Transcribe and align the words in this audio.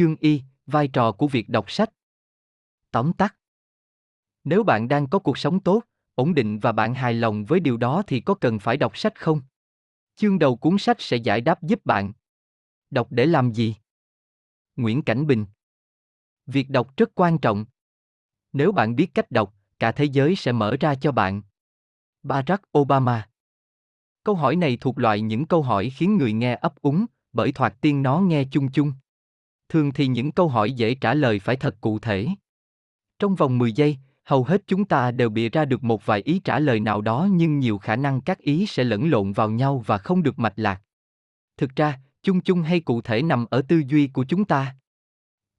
chương 0.00 0.16
y, 0.20 0.42
vai 0.66 0.88
trò 0.88 1.12
của 1.12 1.28
việc 1.28 1.48
đọc 1.48 1.70
sách. 1.70 1.90
Tóm 2.90 3.12
tắt. 3.12 3.36
Nếu 4.44 4.62
bạn 4.62 4.88
đang 4.88 5.08
có 5.08 5.18
cuộc 5.18 5.38
sống 5.38 5.60
tốt, 5.60 5.82
ổn 6.14 6.34
định 6.34 6.58
và 6.58 6.72
bạn 6.72 6.94
hài 6.94 7.14
lòng 7.14 7.44
với 7.44 7.60
điều 7.60 7.76
đó 7.76 8.02
thì 8.06 8.20
có 8.20 8.34
cần 8.34 8.58
phải 8.58 8.76
đọc 8.76 8.96
sách 8.96 9.20
không? 9.20 9.40
Chương 10.16 10.38
đầu 10.38 10.56
cuốn 10.56 10.78
sách 10.78 10.96
sẽ 11.00 11.16
giải 11.16 11.40
đáp 11.40 11.62
giúp 11.62 11.80
bạn. 11.84 12.12
Đọc 12.90 13.06
để 13.10 13.26
làm 13.26 13.52
gì? 13.52 13.76
Nguyễn 14.76 15.02
Cảnh 15.02 15.26
Bình 15.26 15.46
Việc 16.46 16.70
đọc 16.70 16.96
rất 16.96 17.10
quan 17.14 17.38
trọng. 17.38 17.64
Nếu 18.52 18.72
bạn 18.72 18.96
biết 18.96 19.14
cách 19.14 19.30
đọc, 19.30 19.54
cả 19.78 19.92
thế 19.92 20.04
giới 20.04 20.36
sẽ 20.36 20.52
mở 20.52 20.76
ra 20.80 20.94
cho 20.94 21.12
bạn. 21.12 21.42
Barack 22.22 22.78
Obama 22.78 23.28
Câu 24.24 24.34
hỏi 24.34 24.56
này 24.56 24.78
thuộc 24.80 24.98
loại 24.98 25.20
những 25.20 25.46
câu 25.46 25.62
hỏi 25.62 25.90
khiến 25.90 26.16
người 26.16 26.32
nghe 26.32 26.54
ấp 26.54 26.82
úng, 26.82 27.06
bởi 27.32 27.52
thoạt 27.52 27.74
tiên 27.80 28.02
nó 28.02 28.20
nghe 28.20 28.44
chung 28.50 28.72
chung. 28.72 28.92
Thường 29.70 29.92
thì 29.92 30.06
những 30.06 30.32
câu 30.32 30.48
hỏi 30.48 30.72
dễ 30.72 30.94
trả 30.94 31.14
lời 31.14 31.38
phải 31.38 31.56
thật 31.56 31.76
cụ 31.80 31.98
thể. 31.98 32.26
Trong 33.18 33.34
vòng 33.34 33.58
10 33.58 33.72
giây, 33.72 33.96
hầu 34.24 34.44
hết 34.44 34.62
chúng 34.66 34.84
ta 34.84 35.10
đều 35.10 35.28
bịa 35.28 35.48
ra 35.48 35.64
được 35.64 35.84
một 35.84 36.06
vài 36.06 36.20
ý 36.20 36.40
trả 36.44 36.58
lời 36.58 36.80
nào 36.80 37.00
đó 37.00 37.28
nhưng 37.30 37.58
nhiều 37.58 37.78
khả 37.78 37.96
năng 37.96 38.20
các 38.20 38.38
ý 38.38 38.66
sẽ 38.66 38.84
lẫn 38.84 39.10
lộn 39.10 39.32
vào 39.32 39.50
nhau 39.50 39.84
và 39.86 39.98
không 39.98 40.22
được 40.22 40.38
mạch 40.38 40.52
lạc. 40.56 40.82
Thực 41.56 41.76
ra, 41.76 41.98
chung 42.22 42.40
chung 42.40 42.62
hay 42.62 42.80
cụ 42.80 43.00
thể 43.00 43.22
nằm 43.22 43.46
ở 43.50 43.62
tư 43.68 43.82
duy 43.86 44.06
của 44.06 44.24
chúng 44.24 44.44
ta. 44.44 44.76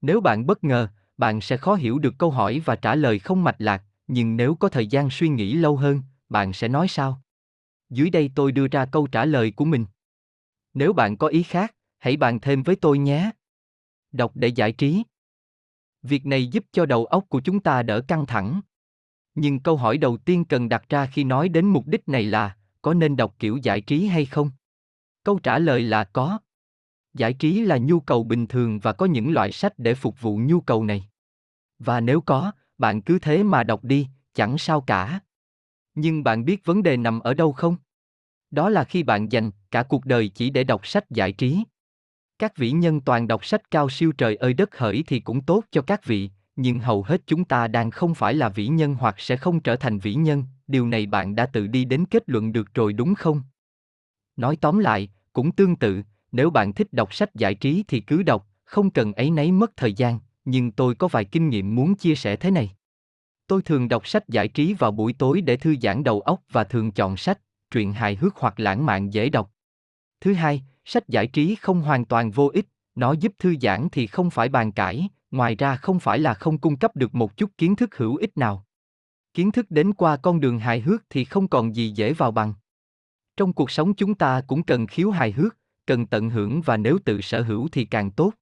Nếu 0.02 0.22
bạn 0.22 0.46
bất 0.46 0.64
ngờ, 0.64 0.88
bạn 1.18 1.42
sẽ 1.42 1.58
khó 1.58 1.76
hiểu 1.76 2.00
được 2.00 2.14
câu 2.18 2.32
hỏi 2.32 2.62
và 2.66 2.76
trả 2.76 2.96
lời 2.96 3.20
không 3.20 3.44
mạch 3.44 3.62
lạc, 3.62 3.84
nhưng 4.08 4.38
nếu 4.38 4.56
có 4.56 4.70
thời 4.70 4.88
gian 4.88 5.10
suy 5.10 5.30
nghĩ 5.30 5.54
lâu 5.54 5.78
hơn, 5.78 6.02
bạn 6.30 6.54
sẽ 6.54 6.68
nói 6.68 6.88
sao? 6.88 7.22
Dưới 7.90 8.10
đây 8.10 8.32
tôi 8.36 8.52
đưa 8.52 8.68
ra 8.68 8.86
câu 8.86 9.08
trả 9.08 9.26
lời 9.26 9.52
của 9.52 9.66
mình. 9.66 9.86
Nếu 10.74 10.94
bạn 10.94 11.18
có 11.18 11.28
ý 11.28 11.44
khác, 11.44 11.76
hãy 11.98 12.18
bàn 12.18 12.40
thêm 12.40 12.64
với 12.64 12.76
tôi 12.76 12.98
nhé. 12.98 13.32
Đọc 14.12 14.32
để 14.36 14.48
giải 14.48 14.72
trí. 14.72 15.04
Việc 16.04 16.26
này 16.26 16.48
giúp 16.48 16.66
cho 16.72 16.86
đầu 16.86 17.06
óc 17.06 17.26
của 17.30 17.42
chúng 17.42 17.60
ta 17.60 17.84
đỡ 17.84 18.02
căng 18.08 18.26
thẳng. 18.26 18.62
Nhưng 19.36 19.60
câu 19.60 19.78
hỏi 19.78 19.98
đầu 19.98 20.18
tiên 20.18 20.46
cần 20.46 20.70
đặt 20.70 20.90
ra 20.90 21.06
khi 21.06 21.24
nói 21.24 21.50
đến 21.50 21.66
mục 21.66 21.88
đích 21.88 22.10
này 22.10 22.24
là, 22.24 22.58
có 22.82 22.94
nên 22.94 23.16
đọc 23.16 23.36
kiểu 23.40 23.58
giải 23.58 23.82
trí 23.82 24.06
hay 24.06 24.26
không? 24.26 24.52
Câu 25.24 25.40
trả 25.40 25.60
lời 25.60 25.82
là 25.82 26.04
có. 26.04 26.40
Giải 27.14 27.34
trí 27.34 27.62
là 27.62 27.78
nhu 27.78 28.00
cầu 28.00 28.24
bình 28.24 28.48
thường 28.48 28.80
và 28.80 28.94
có 28.94 29.06
những 29.06 29.34
loại 29.34 29.52
sách 29.52 29.74
để 29.78 29.96
phục 29.96 30.22
vụ 30.22 30.38
nhu 30.38 30.62
cầu 30.62 30.86
này. 30.86 31.10
Và 31.80 32.00
nếu 32.00 32.22
có, 32.22 32.52
bạn 32.78 33.02
cứ 33.02 33.20
thế 33.20 33.44
mà 33.44 33.64
đọc 33.64 33.84
đi, 33.84 34.08
chẳng 34.34 34.58
sao 34.58 34.82
cả. 34.82 35.20
Nhưng 35.96 36.24
bạn 36.24 36.46
biết 36.46 36.66
vấn 36.66 36.84
đề 36.84 36.98
nằm 36.98 37.20
ở 37.20 37.34
đâu 37.34 37.52
không? 37.52 37.76
Đó 38.52 38.70
là 38.70 38.84
khi 38.84 39.04
bạn 39.04 39.32
dành 39.32 39.52
cả 39.72 39.84
cuộc 39.84 40.06
đời 40.06 40.30
chỉ 40.30 40.50
để 40.50 40.64
đọc 40.64 40.88
sách 40.88 41.10
giải 41.10 41.32
trí. 41.32 41.64
Các 42.42 42.58
vĩ 42.58 42.72
nhân 42.72 43.02
toàn 43.02 43.28
đọc 43.28 43.46
sách 43.46 43.72
cao 43.72 43.90
siêu 43.90 44.12
trời 44.12 44.36
ơi 44.36 44.54
đất 44.54 44.78
hỡi 44.78 45.04
thì 45.08 45.20
cũng 45.20 45.42
tốt 45.42 45.64
cho 45.72 45.82
các 45.82 46.06
vị, 46.06 46.30
nhưng 46.56 46.80
hầu 46.80 47.04
hết 47.04 47.22
chúng 47.26 47.46
ta 47.46 47.68
đang 47.68 47.92
không 47.92 48.16
phải 48.16 48.34
là 48.34 48.50
vĩ 48.50 48.68
nhân 48.68 48.96
hoặc 48.96 49.16
sẽ 49.18 49.38
không 49.38 49.60
trở 49.60 49.76
thành 49.76 50.00
vĩ 50.00 50.14
nhân, 50.14 50.44
điều 50.68 50.88
này 50.88 51.06
bạn 51.06 51.36
đã 51.36 51.46
tự 51.46 51.68
đi 51.68 51.86
đến 51.86 52.06
kết 52.06 52.24
luận 52.30 52.54
được 52.54 52.74
rồi 52.74 52.94
đúng 52.94 53.16
không? 53.16 53.42
Nói 54.36 54.58
tóm 54.62 54.80
lại, 54.80 55.10
cũng 55.34 55.52
tương 55.52 55.76
tự, 55.76 56.02
nếu 56.32 56.50
bạn 56.50 56.74
thích 56.74 56.94
đọc 56.94 57.14
sách 57.14 57.36
giải 57.36 57.56
trí 57.56 57.84
thì 57.88 58.00
cứ 58.00 58.24
đọc, 58.24 58.48
không 58.64 58.90
cần 58.90 59.14
ấy 59.14 59.32
nấy 59.32 59.52
mất 59.52 59.72
thời 59.78 59.94
gian, 59.94 60.20
nhưng 60.46 60.72
tôi 60.72 60.96
có 60.96 61.08
vài 61.08 61.26
kinh 61.26 61.50
nghiệm 61.50 61.76
muốn 61.76 61.96
chia 61.96 62.16
sẻ 62.16 62.36
thế 62.36 62.52
này. 62.52 62.72
Tôi 63.48 63.62
thường 63.62 63.90
đọc 63.90 64.08
sách 64.08 64.30
giải 64.30 64.48
trí 64.48 64.74
vào 64.74 64.92
buổi 64.92 65.14
tối 65.14 65.42
để 65.42 65.58
thư 65.58 65.76
giãn 65.82 66.04
đầu 66.04 66.22
óc 66.22 66.42
và 66.52 66.64
thường 66.64 66.92
chọn 66.92 67.18
sách, 67.18 67.40
truyện 67.72 67.94
hài 67.94 68.16
hước 68.16 68.36
hoặc 68.36 68.60
lãng 68.60 68.86
mạn 68.86 69.14
dễ 69.14 69.30
đọc. 69.30 69.52
Thứ 70.22 70.34
hai, 70.34 70.64
sách 70.86 71.08
giải 71.08 71.28
trí 71.28 71.56
không 71.56 71.82
hoàn 71.82 72.06
toàn 72.06 72.32
vô 72.32 72.50
ích, 72.54 72.66
nó 72.96 73.14
giúp 73.14 73.34
thư 73.40 73.56
giãn 73.62 73.88
thì 73.92 74.08
không 74.08 74.30
phải 74.30 74.50
bàn 74.50 74.72
cãi, 74.72 75.10
ngoài 75.32 75.56
ra 75.56 75.76
không 75.76 76.00
phải 76.00 76.20
là 76.20 76.34
không 76.34 76.58
cung 76.58 76.78
cấp 76.78 76.96
được 76.96 77.16
một 77.16 77.38
chút 77.38 77.52
kiến 77.58 77.76
thức 77.76 77.96
hữu 77.98 78.16
ích 78.16 78.38
nào. 78.38 78.66
Kiến 79.34 79.52
thức 79.52 79.66
đến 79.70 79.94
qua 79.94 80.18
con 80.18 80.40
đường 80.40 80.60
hài 80.60 80.82
hước 80.82 81.04
thì 81.10 81.26
không 81.26 81.48
còn 81.48 81.76
gì 81.76 81.92
dễ 81.96 82.14
vào 82.14 82.32
bằng. 82.32 82.54
Trong 83.38 83.54
cuộc 83.54 83.72
sống 83.72 83.94
chúng 83.94 84.16
ta 84.16 84.42
cũng 84.48 84.64
cần 84.64 84.88
khiếu 84.88 85.12
hài 85.12 85.32
hước, 85.32 85.58
cần 85.86 86.08
tận 86.08 86.30
hưởng 86.30 86.62
và 86.62 86.78
nếu 86.78 86.98
tự 87.06 87.22
sở 87.22 87.42
hữu 87.42 87.68
thì 87.72 87.86
càng 87.86 88.12
tốt. 88.12 88.34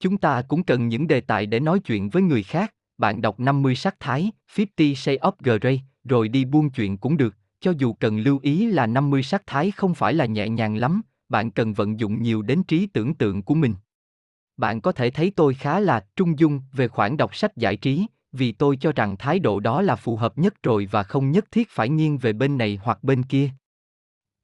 Chúng 0.00 0.18
ta 0.18 0.42
cũng 0.42 0.64
cần 0.64 0.88
những 0.88 1.06
đề 1.06 1.20
tài 1.20 1.46
để 1.46 1.60
nói 1.60 1.80
chuyện 1.80 2.08
với 2.08 2.22
người 2.22 2.42
khác, 2.42 2.74
bạn 2.98 3.22
đọc 3.22 3.40
50 3.40 3.74
sắc 3.74 4.00
thái, 4.00 4.32
50 4.56 4.94
Shades 4.94 5.20
of 5.20 5.32
Grey, 5.38 5.80
rồi 6.04 6.28
đi 6.28 6.44
buôn 6.44 6.70
chuyện 6.70 6.96
cũng 6.96 7.16
được, 7.16 7.34
cho 7.60 7.72
dù 7.78 7.92
cần 7.92 8.18
lưu 8.18 8.38
ý 8.42 8.66
là 8.66 8.86
50 8.86 9.22
sắc 9.22 9.42
thái 9.46 9.70
không 9.70 9.94
phải 9.94 10.14
là 10.14 10.26
nhẹ 10.26 10.48
nhàng 10.48 10.76
lắm, 10.76 11.02
bạn 11.32 11.50
cần 11.50 11.72
vận 11.72 12.00
dụng 12.00 12.22
nhiều 12.22 12.42
đến 12.42 12.62
trí 12.62 12.86
tưởng 12.86 13.14
tượng 13.14 13.42
của 13.42 13.54
mình. 13.54 13.74
Bạn 14.56 14.80
có 14.80 14.92
thể 14.92 15.10
thấy 15.10 15.32
tôi 15.36 15.54
khá 15.54 15.80
là 15.80 16.06
trung 16.16 16.38
dung 16.38 16.60
về 16.72 16.88
khoản 16.88 17.16
đọc 17.16 17.36
sách 17.36 17.56
giải 17.56 17.76
trí, 17.76 18.06
vì 18.32 18.52
tôi 18.52 18.76
cho 18.76 18.92
rằng 18.92 19.16
thái 19.16 19.38
độ 19.38 19.60
đó 19.60 19.82
là 19.82 19.96
phù 19.96 20.16
hợp 20.16 20.38
nhất 20.38 20.54
rồi 20.62 20.88
và 20.90 21.02
không 21.02 21.30
nhất 21.30 21.44
thiết 21.50 21.68
phải 21.70 21.88
nghiêng 21.88 22.18
về 22.18 22.32
bên 22.32 22.58
này 22.58 22.78
hoặc 22.82 23.04
bên 23.04 23.22
kia. 23.22 23.50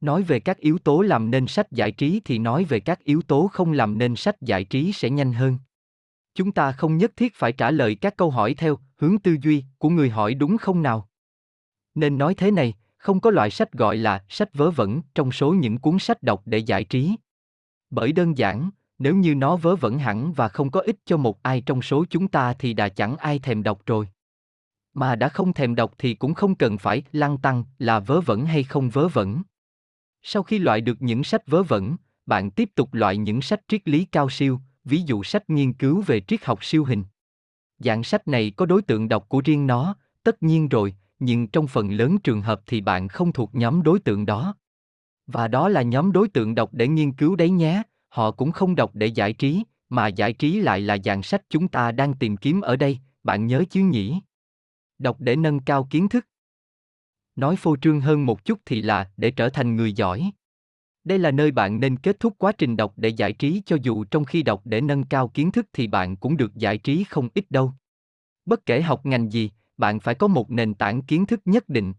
Nói 0.01 0.23
về 0.23 0.41
các 0.41 0.59
yếu 0.59 0.79
tố 0.79 1.01
làm 1.01 1.31
nên 1.31 1.47
sách 1.47 1.73
giải 1.73 1.93
trí 1.93 2.21
thì 2.25 2.39
nói 2.39 2.65
về 2.65 2.81
các 2.81 3.05
yếu 3.05 3.23
tố 3.23 3.49
không 3.53 3.73
làm 3.73 3.99
nên 3.99 4.17
sách 4.17 4.41
giải 4.41 4.65
trí 4.65 4.93
sẽ 4.93 5.11
nhanh 5.11 5.33
hơn. 5.33 5.59
Chúng 6.35 6.53
ta 6.53 6.73
không 6.73 6.97
nhất 6.97 7.13
thiết 7.17 7.35
phải 7.35 7.53
trả 7.53 7.71
lời 7.71 7.95
các 7.95 8.17
câu 8.17 8.31
hỏi 8.31 8.55
theo 8.55 8.79
hướng 8.97 9.19
tư 9.19 9.37
duy 9.43 9.65
của 9.79 9.89
người 9.89 10.11
hỏi 10.11 10.35
đúng 10.35 10.59
không 10.59 10.83
nào? 10.83 11.09
Nên 11.95 12.19
nói 12.19 12.35
thế 12.35 12.51
này, 12.51 12.75
không 13.09 13.21
có 13.21 13.31
loại 13.31 13.51
sách 13.51 13.73
gọi 13.73 13.97
là 13.97 14.25
sách 14.29 14.55
vớ 14.55 14.71
vẩn 14.71 15.01
trong 15.15 15.33
số 15.33 15.53
những 15.53 15.79
cuốn 15.79 15.99
sách 15.99 16.23
đọc 16.23 16.43
để 16.47 16.59
giải 16.59 16.85
trí. 16.85 17.17
Bởi 17.91 18.13
đơn 18.13 18.39
giản, 18.39 18.71
nếu 18.99 19.15
như 19.15 19.35
nó 19.35 19.57
vớ 19.57 19.77
vẩn 19.77 19.99
hẳn 19.99 20.33
và 20.33 20.49
không 20.49 20.71
có 20.71 20.81
ích 20.81 20.97
cho 21.05 21.17
một 21.17 21.43
ai 21.43 21.61
trong 21.61 21.83
số 21.83 22.05
chúng 22.11 22.29
ta 22.29 22.53
thì 22.53 22.75
đã 22.75 22.89
chẳng 22.89 23.17
ai 23.17 23.39
thèm 23.39 23.63
đọc 23.63 23.81
rồi. 23.87 24.09
Mà 24.95 25.17
đã 25.17 25.29
không 25.29 25.53
thèm 25.53 25.75
đọc 25.75 25.95
thì 25.99 26.15
cũng 26.15 26.35
không 26.35 26.55
cần 26.55 26.79
phải 26.79 27.03
lăng 27.13 27.39
tăng 27.39 27.65
là 27.79 28.01
vớ 28.01 28.21
vẩn 28.21 28.47
hay 28.47 28.65
không 28.65 28.91
vớ 28.91 29.09
vẩn. 29.09 29.43
Sau 30.23 30.43
khi 30.43 30.59
loại 30.59 30.81
được 30.81 31.03
những 31.03 31.25
sách 31.25 31.47
vớ 31.47 31.63
vẩn, 31.63 31.97
bạn 32.27 32.51
tiếp 32.51 32.71
tục 32.75 32.95
loại 32.95 33.17
những 33.17 33.43
sách 33.43 33.61
triết 33.69 33.89
lý 33.89 34.05
cao 34.05 34.31
siêu, 34.31 34.61
ví 34.85 35.03
dụ 35.07 35.23
sách 35.23 35.51
nghiên 35.51 35.73
cứu 35.73 36.03
về 36.07 36.21
triết 36.21 36.45
học 36.45 36.65
siêu 36.65 36.85
hình. 36.85 37.05
Dạng 37.79 38.05
sách 38.05 38.29
này 38.29 38.53
có 38.57 38.67
đối 38.67 38.83
tượng 38.83 39.09
đọc 39.09 39.29
của 39.29 39.43
riêng 39.45 39.67
nó, 39.67 39.97
tất 40.23 40.43
nhiên 40.43 40.69
rồi, 40.69 40.95
nhưng 41.19 41.49
trong 41.49 41.67
phần 41.67 41.91
lớn 41.91 42.19
trường 42.19 42.43
hợp 42.43 42.61
thì 42.67 42.81
bạn 42.81 43.09
không 43.09 43.33
thuộc 43.33 43.55
nhóm 43.55 43.83
đối 43.83 44.01
tượng 44.01 44.27
đó. 44.27 44.55
Và 45.27 45.49
đó 45.49 45.69
là 45.69 45.83
nhóm 45.83 46.13
đối 46.13 46.29
tượng 46.29 46.55
đọc 46.55 46.71
để 46.73 46.89
nghiên 46.89 47.13
cứu 47.13 47.37
đấy 47.37 47.51
nhé, 47.51 47.83
họ 48.09 48.31
cũng 48.31 48.53
không 48.53 48.75
đọc 48.75 48.91
để 48.95 49.07
giải 49.07 49.33
trí, 49.33 49.63
mà 49.89 50.07
giải 50.07 50.33
trí 50.33 50.61
lại 50.61 50.81
là 50.81 50.99
dạng 51.05 51.23
sách 51.23 51.43
chúng 51.49 51.69
ta 51.69 51.93
đang 51.93 52.15
tìm 52.15 52.37
kiếm 52.37 52.61
ở 52.61 52.77
đây, 52.77 52.99
bạn 53.23 53.47
nhớ 53.47 53.65
chứ 53.71 53.81
nhỉ? 53.81 54.21
Đọc 54.99 55.17
để 55.21 55.37
nâng 55.37 55.61
cao 55.61 55.87
kiến 55.91 56.09
thức. 56.09 56.27
Nói 57.37 57.57
phô 57.57 57.77
trương 57.77 58.01
hơn 58.01 58.27
một 58.27 58.45
chút 58.45 58.59
thì 58.67 58.83
là 58.83 59.11
để 59.17 59.31
trở 59.31 59.49
thành 59.49 59.77
người 59.77 59.93
giỏi. 59.93 60.31
Đây 61.05 61.19
là 61.19 61.31
nơi 61.31 61.51
bạn 61.51 61.81
nên 61.81 61.97
kết 61.97 62.21
thúc 62.21 62.35
quá 62.39 62.53
trình 62.53 62.77
đọc 62.77 62.93
để 62.97 63.09
giải 63.09 63.33
trí 63.33 63.63
cho 63.67 63.77
dù 63.83 64.05
trong 64.05 64.25
khi 64.25 64.43
đọc 64.43 64.63
để 64.65 64.81
nâng 64.81 65.05
cao 65.05 65.29
kiến 65.29 65.53
thức 65.53 65.67
thì 65.73 65.87
bạn 65.87 66.17
cũng 66.17 66.37
được 66.37 66.55
giải 66.55 66.79
trí 66.79 67.05
không 67.05 67.29
ít 67.35 67.51
đâu. 67.51 67.73
Bất 68.45 68.67
kể 68.67 68.83
học 68.83 69.07
ngành 69.07 69.33
gì, 69.33 69.51
bạn 69.79 70.01
phải 70.01 70.15
có 70.15 70.27
một 70.27 70.51
nền 70.51 70.75
tảng 70.75 71.03
kiến 71.03 71.27
thức 71.27 71.41
nhất 71.45 71.69
định. 71.69 71.93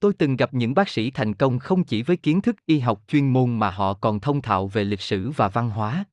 Tôi 0.00 0.12
từng 0.12 0.36
gặp 0.36 0.54
những 0.54 0.74
bác 0.74 0.88
sĩ 0.88 1.10
thành 1.10 1.34
công 1.34 1.58
không 1.58 1.84
chỉ 1.84 2.02
với 2.02 2.16
kiến 2.16 2.40
thức 2.40 2.56
y 2.66 2.78
học 2.78 3.02
chuyên 3.08 3.32
môn 3.32 3.58
mà 3.58 3.70
họ 3.70 3.94
còn 3.94 4.20
thông 4.20 4.42
thạo 4.42 4.68
về 4.68 4.84
lịch 4.84 5.00
sử 5.00 5.30
và 5.30 5.48
văn 5.48 5.70
hóa. 5.70 6.04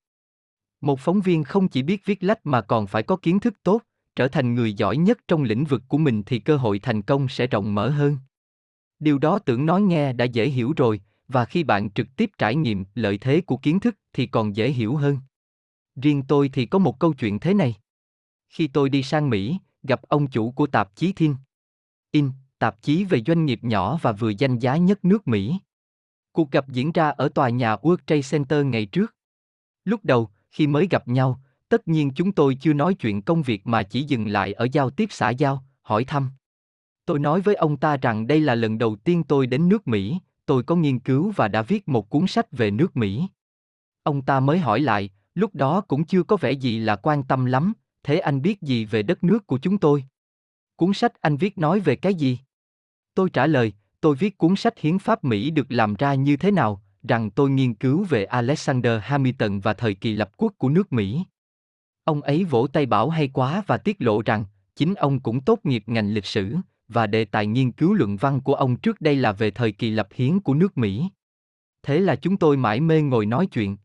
Một 0.81 0.99
phóng 0.99 1.21
viên 1.21 1.43
không 1.43 1.67
chỉ 1.67 1.83
biết 1.83 2.05
viết 2.05 2.23
lách 2.23 2.45
mà 2.45 2.61
còn 2.61 2.87
phải 2.87 3.03
có 3.03 3.15
kiến 3.15 3.39
thức 3.39 3.53
tốt, 3.63 3.81
trở 4.15 4.27
thành 4.27 4.55
người 4.55 4.73
giỏi 4.73 4.97
nhất 4.97 5.19
trong 5.27 5.43
lĩnh 5.43 5.65
vực 5.65 5.81
của 5.87 5.97
mình 5.97 6.23
thì 6.25 6.39
cơ 6.39 6.57
hội 6.57 6.79
thành 6.79 7.01
công 7.01 7.27
sẽ 7.27 7.47
rộng 7.47 7.75
mở 7.75 7.89
hơn. 7.89 8.17
Điều 8.99 9.17
đó 9.17 9.39
tưởng 9.39 9.65
nói 9.65 9.81
nghe 9.81 10.13
đã 10.13 10.25
dễ 10.25 10.47
hiểu 10.47 10.73
rồi, 10.77 11.01
và 11.27 11.45
khi 11.45 11.63
bạn 11.63 11.89
trực 11.89 12.07
tiếp 12.15 12.29
trải 12.37 12.55
nghiệm 12.55 12.85
lợi 12.95 13.17
thế 13.17 13.41
của 13.41 13.57
kiến 13.57 13.79
thức 13.79 13.95
thì 14.13 14.25
còn 14.25 14.55
dễ 14.55 14.69
hiểu 14.69 14.95
hơn. 14.95 15.17
Riêng 15.95 16.23
tôi 16.27 16.49
thì 16.53 16.65
có 16.65 16.79
một 16.79 16.99
câu 16.99 17.13
chuyện 17.13 17.39
thế 17.39 17.53
này. 17.53 17.75
Khi 18.49 18.67
tôi 18.67 18.89
đi 18.89 19.03
sang 19.03 19.29
Mỹ, 19.29 19.57
gặp 19.89 20.01
ông 20.01 20.27
chủ 20.27 20.51
của 20.51 20.67
tạp 20.67 20.95
chí 20.95 21.13
Thiên 21.13 21.35
In, 22.11 22.31
tạp 22.59 22.81
chí 22.81 23.05
về 23.05 23.21
doanh 23.27 23.45
nghiệp 23.45 23.59
nhỏ 23.63 23.99
và 24.01 24.11
vừa 24.11 24.29
danh 24.29 24.59
giá 24.59 24.77
nhất 24.77 25.05
nước 25.05 25.27
Mỹ. 25.27 25.59
Cuộc 26.31 26.51
gặp 26.51 26.69
diễn 26.69 26.91
ra 26.91 27.09
ở 27.09 27.29
tòa 27.29 27.49
nhà 27.49 27.75
World 27.75 27.97
Trade 28.07 28.21
Center 28.31 28.65
ngày 28.65 28.85
trước. 28.85 29.15
Lúc 29.85 30.05
đầu, 30.05 30.29
khi 30.51 30.67
mới 30.67 30.87
gặp 30.91 31.07
nhau, 31.07 31.39
tất 31.69 31.87
nhiên 31.87 32.11
chúng 32.15 32.31
tôi 32.31 32.55
chưa 32.55 32.73
nói 32.73 32.93
chuyện 32.93 33.21
công 33.21 33.41
việc 33.41 33.67
mà 33.67 33.83
chỉ 33.83 34.03
dừng 34.03 34.27
lại 34.27 34.53
ở 34.53 34.67
giao 34.71 34.89
tiếp 34.89 35.07
xã 35.11 35.29
giao, 35.29 35.63
hỏi 35.81 36.03
thăm. 36.03 36.29
Tôi 37.05 37.19
nói 37.19 37.41
với 37.41 37.55
ông 37.55 37.77
ta 37.77 37.97
rằng 37.97 38.27
đây 38.27 38.39
là 38.41 38.55
lần 38.55 38.77
đầu 38.77 38.95
tiên 38.95 39.23
tôi 39.23 39.47
đến 39.47 39.69
nước 39.69 39.87
Mỹ, 39.87 40.19
tôi 40.45 40.63
có 40.63 40.75
nghiên 40.75 40.99
cứu 40.99 41.31
và 41.35 41.47
đã 41.47 41.61
viết 41.61 41.87
một 41.87 42.09
cuốn 42.09 42.27
sách 42.27 42.51
về 42.51 42.71
nước 42.71 42.97
Mỹ. 42.97 43.27
Ông 44.03 44.21
ta 44.21 44.39
mới 44.39 44.59
hỏi 44.59 44.79
lại, 44.79 45.09
lúc 45.35 45.55
đó 45.55 45.81
cũng 45.81 46.05
chưa 46.05 46.23
có 46.23 46.37
vẻ 46.37 46.51
gì 46.51 46.79
là 46.79 46.95
quan 46.95 47.23
tâm 47.23 47.45
lắm, 47.45 47.73
thế 48.03 48.19
anh 48.19 48.41
biết 48.41 48.61
gì 48.61 48.85
về 48.85 49.03
đất 49.03 49.23
nước 49.23 49.47
của 49.47 49.57
chúng 49.57 49.77
tôi? 49.77 50.03
Cuốn 50.75 50.93
sách 50.93 51.21
anh 51.21 51.37
viết 51.37 51.57
nói 51.57 51.79
về 51.79 51.95
cái 51.95 52.13
gì? 52.13 52.39
Tôi 53.13 53.29
trả 53.29 53.47
lời, 53.47 53.73
tôi 54.01 54.15
viết 54.15 54.37
cuốn 54.37 54.55
sách 54.55 54.79
hiến 54.79 54.99
pháp 54.99 55.23
Mỹ 55.23 55.51
được 55.51 55.65
làm 55.69 55.93
ra 55.93 56.13
như 56.13 56.37
thế 56.37 56.51
nào, 56.51 56.81
rằng 57.03 57.31
tôi 57.31 57.49
nghiên 57.49 57.73
cứu 57.73 58.03
về 58.03 58.25
Alexander 58.25 59.01
Hamilton 59.03 59.59
và 59.59 59.73
thời 59.73 59.93
kỳ 59.93 60.13
lập 60.13 60.31
quốc 60.37 60.53
của 60.57 60.69
nước 60.69 60.93
Mỹ. 60.93 61.23
Ông 62.03 62.21
ấy 62.21 62.43
vỗ 62.43 62.67
tay 62.73 62.85
bảo 62.85 63.09
hay 63.09 63.27
quá 63.27 63.63
và 63.67 63.77
tiết 63.77 64.01
lộ 64.01 64.21
rằng, 64.21 64.45
chính 64.75 64.95
ông 64.95 65.19
cũng 65.19 65.41
tốt 65.41 65.59
nghiệp 65.63 65.83
ngành 65.87 66.13
lịch 66.13 66.25
sử, 66.25 66.55
và 66.87 67.07
đề 67.07 67.25
tài 67.25 67.47
nghiên 67.47 67.71
cứu 67.71 67.93
luận 67.93 68.17
văn 68.17 68.41
của 68.41 68.53
ông 68.53 68.75
trước 68.75 69.01
đây 69.01 69.15
là 69.15 69.31
về 69.31 69.51
thời 69.51 69.71
kỳ 69.71 69.89
lập 69.89 70.07
hiến 70.13 70.39
của 70.39 70.53
nước 70.53 70.77
Mỹ. 70.77 71.09
Thế 71.83 71.99
là 71.99 72.15
chúng 72.15 72.37
tôi 72.37 72.57
mãi 72.57 72.79
mê 72.79 73.01
ngồi 73.01 73.25
nói 73.25 73.47
chuyện. 73.47 73.77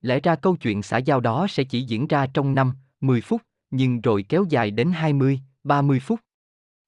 Lẽ 0.00 0.20
ra 0.20 0.34
câu 0.34 0.56
chuyện 0.56 0.82
xã 0.82 0.98
giao 0.98 1.20
đó 1.20 1.46
sẽ 1.50 1.64
chỉ 1.64 1.82
diễn 1.82 2.06
ra 2.06 2.26
trong 2.26 2.54
năm. 2.54 2.72
10 3.00 3.20
phút, 3.20 3.42
nhưng 3.70 4.00
rồi 4.00 4.24
kéo 4.28 4.44
dài 4.48 4.70
đến 4.70 4.90
20, 4.92 5.40
30 5.64 6.00
phút. 6.00 6.20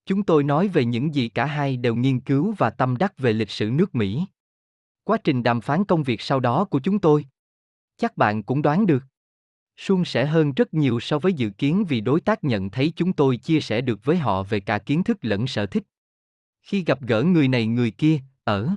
Chúng 0.06 0.22
tôi 0.22 0.42
nói 0.42 0.68
về 0.68 0.84
những 0.84 1.14
gì 1.14 1.28
cả 1.28 1.46
hai 1.46 1.76
đều 1.76 1.94
nghiên 1.94 2.20
cứu 2.20 2.54
và 2.58 2.70
tâm 2.70 2.96
đắc 2.96 3.18
về 3.18 3.32
lịch 3.32 3.50
sử 3.50 3.70
nước 3.70 3.94
Mỹ. 3.94 4.24
Quá 5.04 5.18
trình 5.24 5.42
đàm 5.42 5.60
phán 5.60 5.84
công 5.84 6.02
việc 6.02 6.20
sau 6.20 6.40
đó 6.40 6.64
của 6.64 6.80
chúng 6.80 6.98
tôi. 6.98 7.26
Chắc 7.96 8.16
bạn 8.16 8.42
cũng 8.42 8.62
đoán 8.62 8.86
được. 8.86 9.02
Suôn 9.76 10.04
sẻ 10.04 10.26
hơn 10.26 10.52
rất 10.52 10.74
nhiều 10.74 11.00
so 11.00 11.18
với 11.18 11.32
dự 11.32 11.50
kiến 11.50 11.84
vì 11.88 12.00
đối 12.00 12.20
tác 12.20 12.44
nhận 12.44 12.70
thấy 12.70 12.92
chúng 12.96 13.12
tôi 13.12 13.36
chia 13.36 13.60
sẻ 13.60 13.80
được 13.80 14.04
với 14.04 14.16
họ 14.16 14.42
về 14.42 14.60
cả 14.60 14.78
kiến 14.78 15.04
thức 15.04 15.18
lẫn 15.22 15.46
sở 15.46 15.66
thích. 15.66 15.82
Khi 16.62 16.84
gặp 16.84 17.02
gỡ 17.02 17.22
người 17.22 17.48
này 17.48 17.66
người 17.66 17.90
kia, 17.90 18.20
ở 18.44 18.70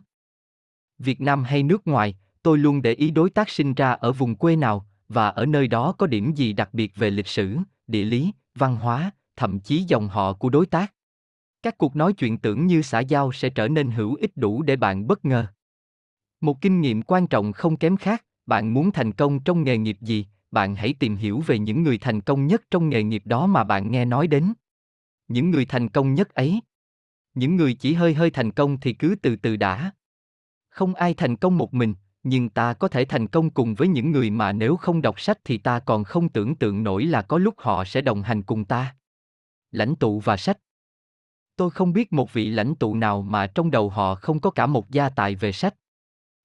Việt 1.00 1.21
Nam 1.21 1.44
hay 1.44 1.63
nước 1.63 1.88
ngoài, 1.88 2.15
tôi 2.44 2.57
luôn 2.57 2.81
để 2.81 2.94
ý 2.94 3.12
đối 3.12 3.29
tác 3.29 3.50
sinh 3.50 3.74
ra 3.74 3.91
ở 3.91 4.12
vùng 4.12 4.36
quê 4.36 4.56
nào 4.56 4.88
và 5.13 5.30
ở 5.30 5.45
nơi 5.45 5.68
đó 5.68 5.92
có 5.98 6.07
điểm 6.07 6.33
gì 6.33 6.54
đặc 6.54 6.74
biệt 6.74 6.95
về 6.95 7.10
lịch 7.10 7.27
sử, 7.27 7.57
địa 7.88 8.04
lý, 8.04 8.31
văn 8.56 8.75
hóa, 8.75 9.12
thậm 9.36 9.60
chí 9.60 9.83
dòng 9.88 10.10
họ 10.10 10.33
của 10.33 10.50
đối 10.50 10.65
tác. 10.65 10.94
Các 11.63 11.77
cuộc 11.77 11.95
nói 11.95 12.13
chuyện 12.13 12.38
tưởng 12.38 12.68
như 12.68 12.81
xã 12.81 13.00
giao 13.00 13.31
sẽ 13.31 13.50
trở 13.50 13.68
nên 13.68 13.92
hữu 13.92 14.15
ích 14.15 14.31
đủ 14.38 14.62
để 14.62 14.75
bạn 14.75 15.07
bất 15.07 15.25
ngờ. 15.25 15.45
Một 16.42 16.62
kinh 16.62 16.81
nghiệm 16.81 17.01
quan 17.01 17.27
trọng 17.27 17.54
không 17.54 17.77
kém 17.77 17.98
khác, 17.98 18.25
bạn 18.45 18.74
muốn 18.74 18.92
thành 18.92 19.12
công 19.12 19.39
trong 19.39 19.63
nghề 19.63 19.77
nghiệp 19.77 19.98
gì, 20.01 20.27
bạn 20.51 20.75
hãy 20.75 20.94
tìm 21.00 21.15
hiểu 21.15 21.39
về 21.39 21.60
những 21.60 21.83
người 21.83 21.98
thành 21.98 22.21
công 22.21 22.48
nhất 22.48 22.63
trong 22.71 22.89
nghề 22.89 23.04
nghiệp 23.04 23.21
đó 23.25 23.48
mà 23.48 23.63
bạn 23.63 23.92
nghe 23.92 24.06
nói 24.06 24.27
đến. 24.27 24.54
Những 25.27 25.51
người 25.51 25.65
thành 25.65 25.89
công 25.89 26.13
nhất 26.13 26.30
ấy. 26.30 26.60
Những 27.33 27.56
người 27.56 27.74
chỉ 27.74 27.94
hơi 27.94 28.13
hơi 28.13 28.31
thành 28.31 28.51
công 28.51 28.80
thì 28.80 28.94
cứ 28.94 29.15
từ 29.21 29.36
từ 29.36 29.56
đã. 29.56 29.92
Không 30.69 30.95
ai 30.95 31.13
thành 31.13 31.36
công 31.36 31.57
một 31.57 31.74
mình, 31.74 31.95
nhưng 32.24 32.50
ta 32.50 32.74
có 32.74 32.88
thể 32.88 33.06
thành 33.06 33.28
công 33.28 33.50
cùng 33.50 33.75
với 33.75 33.88
những 33.88 34.12
người 34.12 34.30
mà 34.30 34.52
nếu 34.52 34.75
không 34.75 35.02
đọc 35.02 35.20
sách 35.20 35.38
thì 35.44 35.58
ta 35.58 35.80
còn 35.80 36.04
không 36.04 36.30
tưởng 36.30 36.56
tượng 36.56 36.84
nổi 36.84 37.06
là 37.06 37.22
có 37.22 37.38
lúc 37.38 37.54
họ 37.58 37.86
sẽ 37.86 38.02
đồng 38.02 38.22
hành 38.22 38.44
cùng 38.44 38.66
ta. 38.66 38.96
Lãnh 39.72 39.96
tụ 39.96 40.20
và 40.20 40.38
sách 40.38 40.58
Tôi 41.56 41.70
không 41.70 41.94
biết 41.94 42.14
một 42.14 42.34
vị 42.34 42.50
lãnh 42.50 42.75
tụ 42.75 42.96
nào 42.96 43.22
mà 43.22 43.48
trong 43.48 43.72
đầu 43.72 43.90
họ 43.90 44.16
không 44.16 44.40
có 44.40 44.50
cả 44.50 44.66
một 44.66 44.90
gia 44.92 45.10
tài 45.10 45.36
về 45.36 45.52
sách. 45.52 45.75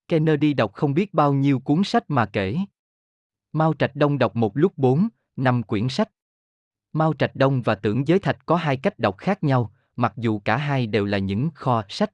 Kennedy 0.08 0.54
đọc 0.54 0.72
không 0.72 0.94
biết 0.94 1.14
bao 1.14 1.32
nhiêu 1.32 1.58
cuốn 1.58 1.84
sách 1.84 2.04
mà 2.08 2.26
kể. 2.26 2.56
Mao 3.52 3.74
Trạch 3.74 3.96
Đông 3.96 4.18
đọc 4.18 4.36
một 4.36 4.56
lúc 4.56 4.72
bốn, 4.76 5.08
năm 5.36 5.62
quyển 5.62 5.88
sách. 5.88 6.10
Mao 6.92 7.14
Trạch 7.18 7.36
Đông 7.36 7.62
và 7.62 7.74
Tưởng 7.74 8.08
Giới 8.08 8.18
Thạch 8.18 8.46
có 8.46 8.56
hai 8.56 8.76
cách 8.76 8.98
đọc 8.98 9.18
khác 9.18 9.44
nhau, 9.44 9.72
mặc 9.96 10.12
dù 10.16 10.38
cả 10.38 10.56
hai 10.56 10.86
đều 10.86 11.04
là 11.04 11.18
những 11.18 11.50
kho 11.54 11.82
sách. 11.88 12.10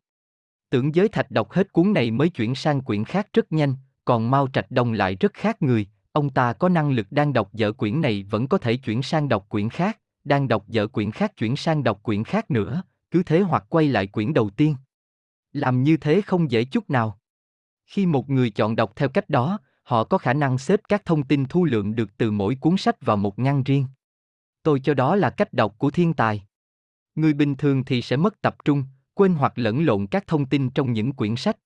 Tưởng 0.74 0.94
Giới 0.94 1.08
Thạch 1.08 1.30
đọc 1.30 1.50
hết 1.50 1.72
cuốn 1.72 1.92
này 1.92 2.10
mới 2.10 2.28
chuyển 2.28 2.54
sang 2.54 2.80
quyển 2.80 3.04
khác 3.04 3.26
rất 3.32 3.52
nhanh, 3.52 3.74
còn 4.04 4.30
Mao 4.30 4.48
Trạch 4.52 4.70
Đông 4.70 4.92
lại 4.92 5.16
rất 5.20 5.34
khác 5.34 5.62
người, 5.62 5.86
ông 6.12 6.30
ta 6.30 6.52
có 6.52 6.68
năng 6.68 6.90
lực 6.90 7.06
đang 7.10 7.32
đọc 7.32 7.52
dở 7.52 7.72
quyển 7.72 8.00
này 8.00 8.26
vẫn 8.30 8.46
có 8.48 8.58
thể 8.58 8.76
chuyển 8.76 9.02
sang 9.02 9.28
đọc 9.28 9.46
quyển 9.48 9.68
khác, 9.68 9.98
đang 10.24 10.48
đọc 10.48 10.68
dở 10.68 10.86
quyển 10.86 11.10
khác 11.10 11.36
chuyển 11.36 11.56
sang 11.56 11.84
đọc 11.84 12.02
quyển 12.02 12.24
khác 12.24 12.50
nữa, 12.50 12.82
cứ 13.10 13.22
thế 13.22 13.40
hoặc 13.40 13.64
quay 13.68 13.88
lại 13.88 14.06
quyển 14.06 14.34
đầu 14.34 14.50
tiên. 14.50 14.76
Làm 15.52 15.82
như 15.82 15.96
thế 15.96 16.20
không 16.20 16.50
dễ 16.50 16.64
chút 16.64 16.90
nào. 16.90 17.18
Khi 17.86 18.06
một 18.06 18.30
người 18.30 18.50
chọn 18.50 18.76
đọc 18.76 18.92
theo 18.96 19.08
cách 19.08 19.30
đó, 19.30 19.58
họ 19.82 20.04
có 20.04 20.18
khả 20.18 20.32
năng 20.32 20.58
xếp 20.58 20.80
các 20.88 21.04
thông 21.04 21.22
tin 21.22 21.44
thu 21.44 21.64
lượng 21.64 21.94
được 21.94 22.10
từ 22.16 22.30
mỗi 22.30 22.54
cuốn 22.54 22.76
sách 22.76 23.02
vào 23.02 23.16
một 23.16 23.38
ngăn 23.38 23.62
riêng. 23.62 23.86
Tôi 24.62 24.80
cho 24.80 24.94
đó 24.94 25.16
là 25.16 25.30
cách 25.30 25.52
đọc 25.52 25.74
của 25.78 25.90
thiên 25.90 26.14
tài. 26.14 26.46
Người 27.14 27.32
bình 27.32 27.54
thường 27.54 27.84
thì 27.84 28.02
sẽ 28.02 28.16
mất 28.16 28.42
tập 28.42 28.56
trung, 28.64 28.84
quên 29.14 29.34
hoặc 29.34 29.52
lẫn 29.56 29.84
lộn 29.84 30.06
các 30.06 30.26
thông 30.26 30.46
tin 30.46 30.70
trong 30.70 30.92
những 30.92 31.12
quyển 31.12 31.36
sách. 31.36 31.56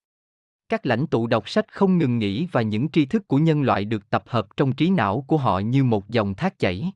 Các 0.69 0.85
lãnh 0.85 1.07
tụ 1.07 1.27
đọc 1.27 1.49
sách 1.49 1.73
không 1.73 1.97
ngừng 1.97 2.19
nghỉ 2.19 2.47
và 2.51 2.61
những 2.61 2.89
tri 2.89 3.05
thức 3.05 3.27
của 3.27 3.37
nhân 3.37 3.61
loại 3.61 3.85
được 3.85 4.09
tập 4.09 4.23
hợp 4.27 4.47
trong 4.57 4.73
trí 4.73 4.89
não 4.89 5.25
của 5.27 5.37
họ 5.37 5.59
như 5.59 5.83
một 5.83 6.09
dòng 6.09 6.35
thác 6.35 6.59
chảy. 6.59 6.91